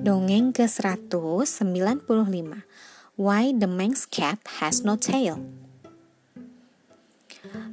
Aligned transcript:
Dongeng 0.00 0.56
ke-195 0.56 2.64
Why 3.20 3.52
the 3.52 3.68
Manx 3.68 4.08
Cat 4.08 4.40
Has 4.56 4.80
No 4.80 4.96
Tail 4.96 5.44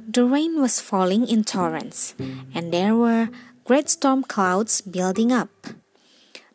The 0.04 0.28
rain 0.28 0.60
was 0.60 0.76
falling 0.76 1.24
in 1.24 1.40
torrents, 1.40 2.12
and 2.52 2.68
there 2.68 2.92
were 2.92 3.32
great 3.64 3.88
storm 3.88 4.28
clouds 4.28 4.84
building 4.84 5.32
up. 5.32 5.48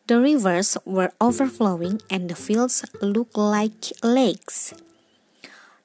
The 0.06 0.22
rivers 0.22 0.78
were 0.86 1.10
overflowing, 1.18 1.98
and 2.06 2.30
the 2.30 2.38
fields 2.38 2.86
looked 3.02 3.34
like 3.34 3.90
lakes. 3.98 4.78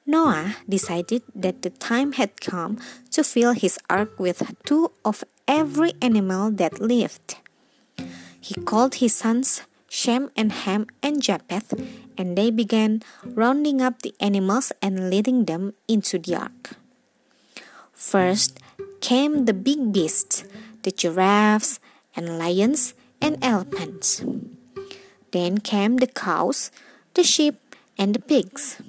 Noah 0.05 0.61
decided 0.69 1.25
that 1.33 1.65
the 1.65 1.73
time 1.73 2.13
had 2.13 2.37
come 2.41 2.77
to 3.09 3.25
fill 3.25 3.57
his 3.57 3.81
ark 3.89 4.21
with 4.21 4.53
two 4.69 4.93
of 5.01 5.25
every 5.47 5.97
animal 5.97 6.53
that 6.53 6.77
lived. 6.77 7.41
He 8.37 8.53
called 8.53 9.01
his 9.01 9.17
sons 9.17 9.65
Shem 9.89 10.29
and 10.37 10.51
Ham 10.51 10.87
and 11.01 11.21
Japheth, 11.21 11.73
and 12.17 12.37
they 12.37 12.51
began 12.51 13.01
rounding 13.25 13.81
up 13.81 14.01
the 14.01 14.13
animals 14.19 14.71
and 14.81 15.09
leading 15.09 15.45
them 15.45 15.73
into 15.87 16.19
the 16.19 16.35
ark. 16.35 16.77
First 17.91 18.59
came 19.01 19.45
the 19.45 19.53
big 19.53 19.91
beasts, 19.91 20.45
the 20.83 20.91
giraffes 20.91 21.79
and 22.15 22.37
lions 22.37 22.93
and 23.19 23.37
elephants. 23.43 24.23
Then 25.31 25.57
came 25.59 25.97
the 25.97 26.07
cows, 26.07 26.71
the 27.13 27.23
sheep, 27.23 27.57
and 27.97 28.13
the 28.13 28.21
pigs. 28.21 28.81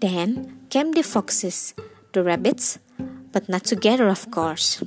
Then 0.00 0.58
came 0.70 0.92
the 0.92 1.02
foxes, 1.02 1.74
the 2.12 2.22
rabbits, 2.22 2.78
but 3.32 3.48
not 3.48 3.64
together, 3.64 4.08
of 4.08 4.30
course. 4.30 4.82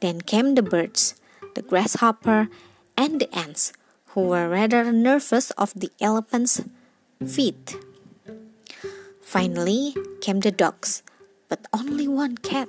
Then 0.00 0.20
came 0.20 0.54
the 0.54 0.62
birds, 0.62 1.14
the 1.54 1.62
grasshopper, 1.62 2.48
and 2.96 3.20
the 3.20 3.28
ants, 3.34 3.72
who 4.12 4.28
were 4.28 4.48
rather 4.48 4.92
nervous 4.92 5.50
of 5.52 5.72
the 5.74 5.90
elephant's 6.00 6.60
feet. 7.24 7.76
Finally 9.20 9.94
came 10.20 10.40
the 10.40 10.52
dogs, 10.52 11.02
but 11.48 11.66
only 11.72 12.06
one 12.06 12.36
cat, 12.36 12.68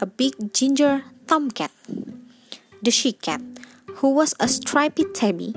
a 0.00 0.06
big 0.06 0.52
ginger 0.52 1.04
tomcat. 1.26 1.72
The 2.82 2.90
she 2.90 3.12
cat, 3.12 3.40
who 3.98 4.10
was 4.12 4.34
a 4.38 4.48
stripy 4.48 5.04
tabby, 5.14 5.54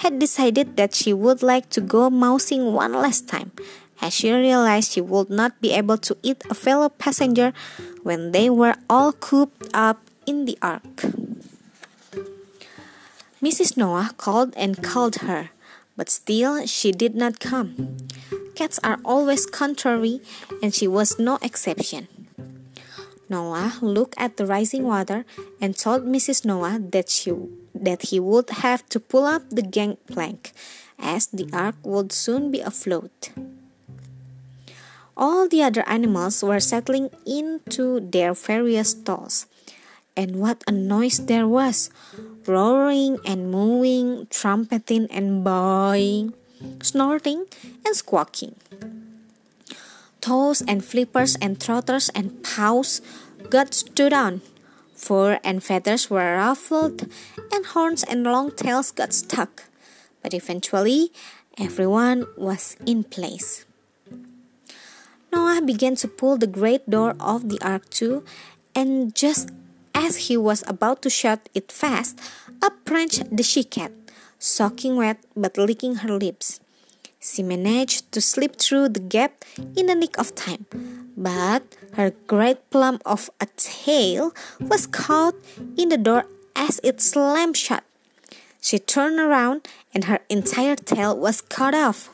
had 0.00 0.18
decided 0.18 0.76
that 0.76 0.94
she 0.94 1.12
would 1.12 1.42
like 1.42 1.68
to 1.70 1.80
go 1.80 2.08
mousing 2.08 2.72
one 2.72 2.94
last 2.94 3.28
time, 3.28 3.52
as 4.00 4.14
she 4.14 4.32
realized 4.32 4.92
she 4.92 5.00
would 5.00 5.28
not 5.28 5.60
be 5.60 5.72
able 5.72 5.98
to 5.98 6.16
eat 6.22 6.42
a 6.48 6.54
fellow 6.54 6.88
passenger 6.88 7.52
when 8.02 8.32
they 8.32 8.48
were 8.48 8.76
all 8.88 9.12
cooped 9.12 9.68
up 9.74 10.00
in 10.26 10.46
the 10.46 10.56
ark. 10.62 11.19
Mrs. 13.42 13.74
Noah 13.76 14.12
called 14.18 14.52
and 14.54 14.82
called 14.82 15.24
her, 15.24 15.48
but 15.96 16.10
still 16.10 16.66
she 16.66 16.92
did 16.92 17.14
not 17.14 17.40
come. 17.40 17.96
Cats 18.54 18.78
are 18.84 19.00
always 19.02 19.46
contrary, 19.46 20.20
and 20.62 20.74
she 20.74 20.86
was 20.86 21.18
no 21.18 21.38
exception. 21.40 22.08
Noah 23.30 23.78
looked 23.80 24.14
at 24.18 24.36
the 24.36 24.44
rising 24.44 24.84
water 24.84 25.24
and 25.58 25.72
told 25.72 26.04
Mrs. 26.04 26.44
Noah 26.44 26.78
that 26.92 27.08
she 27.08 27.32
that 27.72 28.12
he 28.12 28.20
would 28.20 28.50
have 28.60 28.84
to 28.90 29.00
pull 29.00 29.24
up 29.24 29.48
the 29.48 29.62
gangplank, 29.64 30.52
as 30.98 31.26
the 31.28 31.48
ark 31.50 31.76
would 31.82 32.12
soon 32.12 32.50
be 32.50 32.60
afloat. 32.60 33.32
All 35.16 35.48
the 35.48 35.62
other 35.62 35.88
animals 35.88 36.44
were 36.44 36.60
settling 36.60 37.08
into 37.24 38.00
their 38.00 38.34
various 38.34 38.90
stalls, 38.90 39.46
and 40.14 40.36
what 40.36 40.60
a 40.68 40.72
noise 40.72 41.24
there 41.24 41.48
was! 41.48 41.88
Roaring 42.46 43.18
and 43.24 43.50
mooing, 43.50 44.26
trumpeting 44.30 45.06
and 45.10 45.44
bawling, 45.44 46.32
snorting 46.82 47.46
and 47.84 47.94
squawking. 47.94 48.56
Toes 50.20 50.62
and 50.66 50.84
flippers 50.84 51.36
and 51.40 51.60
trotters 51.60 52.10
and 52.14 52.42
paws 52.42 53.00
got 53.48 53.74
stood 53.74 54.12
on. 54.12 54.40
Fur 54.94 55.40
and 55.42 55.64
feathers 55.64 56.10
were 56.10 56.36
ruffled, 56.36 57.08
and 57.52 57.64
horns 57.66 58.04
and 58.04 58.24
long 58.24 58.50
tails 58.52 58.92
got 58.92 59.14
stuck. 59.14 59.64
But 60.22 60.34
eventually, 60.34 61.12
everyone 61.56 62.26
was 62.36 62.76
in 62.86 63.04
place. 63.04 63.64
Noah 65.32 65.62
began 65.62 65.96
to 65.96 66.08
pull 66.08 66.36
the 66.36 66.46
great 66.46 66.88
door 66.90 67.16
of 67.18 67.48
the 67.48 67.60
ark 67.62 67.88
to, 68.00 68.24
and 68.74 69.14
just 69.14 69.50
as 70.00 70.28
he 70.28 70.36
was 70.36 70.64
about 70.66 71.02
to 71.02 71.10
shut 71.10 71.48
it 71.52 71.70
fast, 71.70 72.18
up 72.62 72.72
branched 72.84 73.28
the 73.28 73.42
she-cat, 73.42 73.92
soaking 74.38 74.96
wet 74.96 75.18
but 75.36 75.58
licking 75.58 75.96
her 75.96 76.16
lips. 76.16 76.58
She 77.20 77.42
managed 77.42 78.10
to 78.12 78.20
slip 78.20 78.56
through 78.56 78.88
the 78.96 79.04
gap 79.04 79.44
in 79.76 79.86
the 79.86 79.94
nick 79.94 80.18
of 80.18 80.34
time, 80.34 80.64
but 81.16 81.62
her 82.00 82.16
great 82.26 82.70
plum 82.70 82.98
of 83.04 83.28
a 83.40 83.46
tail 83.56 84.32
was 84.58 84.86
caught 84.86 85.36
in 85.76 85.90
the 85.90 85.98
door 86.00 86.24
as 86.56 86.80
it 86.82 87.00
slammed 87.00 87.56
shut. 87.56 87.84
She 88.62 88.78
turned 88.78 89.20
around 89.20 89.68
and 89.92 90.04
her 90.04 90.20
entire 90.28 90.76
tail 90.76 91.16
was 91.16 91.40
cut 91.40 91.74
off. 91.74 92.08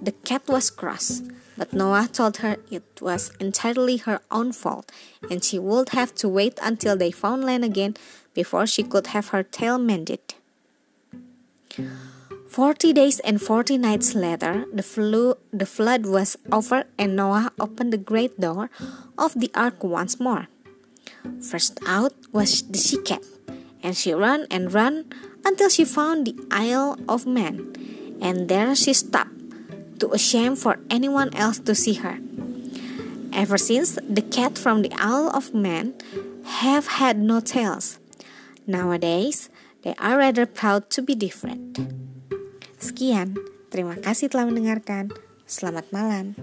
The 0.00 0.12
cat 0.12 0.48
was 0.48 0.70
cross, 0.70 1.22
but 1.56 1.72
Noah 1.72 2.08
told 2.10 2.38
her 2.38 2.56
it 2.70 2.84
was 3.00 3.32
entirely 3.38 3.98
her 3.98 4.20
own 4.30 4.52
fault, 4.52 4.90
and 5.30 5.42
she 5.42 5.58
would 5.58 5.90
have 5.90 6.14
to 6.16 6.28
wait 6.28 6.58
until 6.62 6.96
they 6.96 7.10
found 7.10 7.44
land 7.44 7.64
again 7.64 7.96
before 8.34 8.66
she 8.66 8.82
could 8.82 9.08
have 9.08 9.28
her 9.28 9.42
tail 9.42 9.78
mended. 9.78 10.34
Forty 12.48 12.92
days 12.92 13.18
and 13.20 13.40
forty 13.40 13.78
nights 13.78 14.14
later, 14.14 14.66
the, 14.72 14.82
flu- 14.82 15.36
the 15.52 15.64
flood 15.64 16.04
was 16.04 16.36
over, 16.52 16.84
and 16.98 17.16
Noah 17.16 17.52
opened 17.58 17.92
the 17.92 17.98
great 17.98 18.38
door 18.38 18.68
of 19.16 19.32
the 19.32 19.50
ark 19.54 19.82
once 19.82 20.20
more. 20.20 20.48
First 21.40 21.80
out 21.86 22.12
was 22.30 22.62
the 22.62 22.78
she 22.78 22.98
cat, 22.98 23.24
and 23.82 23.96
she 23.96 24.12
ran 24.12 24.46
and 24.50 24.72
ran 24.72 25.06
until 25.44 25.68
she 25.68 25.84
found 25.84 26.26
the 26.26 26.36
Isle 26.50 26.98
of 27.08 27.24
Man, 27.24 27.72
and 28.20 28.48
there 28.48 28.74
she 28.74 28.92
stopped 28.92 29.31
too 30.02 30.10
ashamed 30.10 30.58
for 30.58 30.82
anyone 30.90 31.30
else 31.38 31.62
to 31.62 31.78
see 31.78 32.02
her. 32.02 32.18
Ever 33.30 33.54
since, 33.54 33.94
the 34.02 34.20
cat 34.20 34.58
from 34.58 34.82
the 34.82 34.90
Isle 34.98 35.30
of 35.30 35.54
Man 35.54 35.94
have 36.66 36.98
had 36.98 37.22
no 37.22 37.38
tails. 37.38 38.02
Nowadays, 38.66 39.46
they 39.86 39.94
are 40.02 40.18
rather 40.18 40.42
proud 40.42 40.90
to 40.98 41.06
be 41.06 41.14
different. 41.14 41.78
Sekian, 42.82 43.38
terima 43.70 43.94
kasih 44.02 44.26
telah 44.26 44.50
mendengarkan. 44.50 45.14
Selamat 45.46 45.86
malam. 45.94 46.34